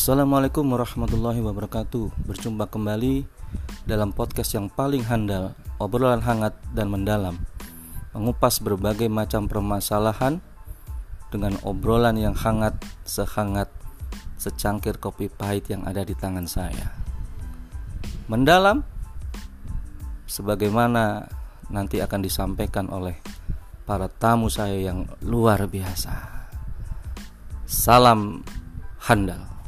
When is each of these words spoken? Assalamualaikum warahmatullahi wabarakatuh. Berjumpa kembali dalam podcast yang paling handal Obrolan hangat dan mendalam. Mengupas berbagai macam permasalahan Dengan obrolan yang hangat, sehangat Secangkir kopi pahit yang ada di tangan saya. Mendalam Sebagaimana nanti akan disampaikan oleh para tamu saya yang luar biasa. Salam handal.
Assalamualaikum 0.00 0.64
warahmatullahi 0.64 1.44
wabarakatuh. 1.44 2.24
Berjumpa 2.24 2.72
kembali 2.72 3.28
dalam 3.84 4.16
podcast 4.16 4.56
yang 4.56 4.72
paling 4.72 5.04
handal 5.04 5.52
Obrolan 5.76 6.24
hangat 6.24 6.56
dan 6.72 6.88
mendalam. 6.88 7.36
Mengupas 8.16 8.64
berbagai 8.64 9.12
macam 9.12 9.44
permasalahan 9.44 10.40
Dengan 11.28 11.60
obrolan 11.68 12.16
yang 12.16 12.32
hangat, 12.32 12.80
sehangat 13.04 13.68
Secangkir 14.40 14.96
kopi 14.96 15.28
pahit 15.28 15.68
yang 15.68 15.84
ada 15.84 16.00
di 16.00 16.16
tangan 16.16 16.48
saya. 16.48 16.96
Mendalam 18.24 18.80
Sebagaimana 20.24 21.28
nanti 21.68 22.00
akan 22.00 22.24
disampaikan 22.24 22.88
oleh 22.88 23.20
para 23.84 24.08
tamu 24.08 24.48
saya 24.48 24.80
yang 24.80 25.04
luar 25.20 25.68
biasa. 25.68 26.48
Salam 27.68 28.40
handal. 29.04 29.59